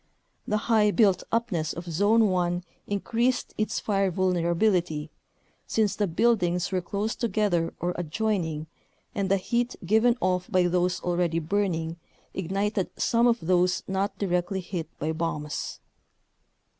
The 0.47 0.57
high 0.65 0.89
built 0.89 1.21
upness 1.31 1.73
of 1.73 1.85
Zone 1.85 2.27
1 2.27 2.63
increased 2.87 3.53
its 3.55 3.79
fire 3.79 4.09
vulnerability, 4.09 5.11
since 5.67 5.95
the 5.95 6.07
buildings 6.07 6.71
were 6.71 6.81
close 6.81 7.13
together 7.15 7.71
or 7.79 7.93
adjoining 7.95 8.65
and 9.13 9.29
the 9.29 9.37
heat 9.37 9.75
given 9.85 10.17
off 10.19 10.49
by 10.49 10.63
those 10.63 11.01
already 11.01 11.37
burning 11.37 11.97
ignited 12.33 12.89
some 12.97 13.27
of 13.27 13.41
those 13.41 13.83
not 13.87 14.17
directly 14.17 14.61
hit 14.61 14.89
by 14.97 15.11
bombs. 15.11 15.79